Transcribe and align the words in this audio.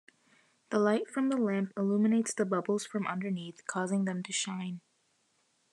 The 0.71 0.79
light 0.79 1.07
from 1.07 1.29
the 1.29 1.37
lamp 1.37 1.73
illuminates 1.77 2.33
the 2.33 2.43
bubbles 2.43 2.87
from 2.87 3.05
underneath, 3.05 3.67
causing 3.67 4.05
them 4.05 4.23
to 4.23 4.33
shine. 4.33 4.81